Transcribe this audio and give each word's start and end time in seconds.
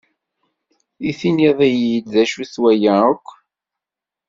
I 1.09 1.11
tinid-iyi-d 1.19 2.05
d 2.13 2.15
acu-t 2.21 2.55
waya 2.61 2.93
akk? 3.11 3.27